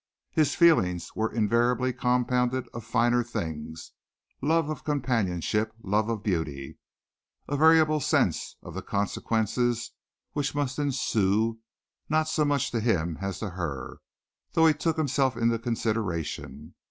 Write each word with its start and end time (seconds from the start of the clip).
His 0.31 0.55
feelings 0.55 1.15
were 1.15 1.31
invariably 1.31 1.93
compounded 1.93 2.67
of 2.73 2.83
finer 2.83 3.23
things, 3.23 3.91
love 4.41 4.67
of 4.67 4.83
companionship, 4.83 5.75
love 5.83 6.09
of 6.09 6.23
beauty, 6.23 6.79
a 7.47 7.55
variable 7.55 7.99
sense 7.99 8.55
of 8.63 8.73
the 8.73 8.81
consequences 8.81 9.91
which 10.33 10.55
must 10.55 10.79
ensue, 10.79 11.59
not 12.09 12.27
so 12.27 12.43
much 12.43 12.71
to 12.71 12.79
him 12.79 13.19
as 13.21 13.37
to 13.41 13.51
her, 13.51 13.99
though 14.53 14.65
he 14.65 14.73
took 14.73 14.97
himself 14.97 15.37
into 15.37 15.59
consideration. 15.59 16.73